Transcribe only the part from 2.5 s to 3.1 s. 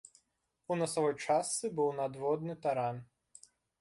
таран.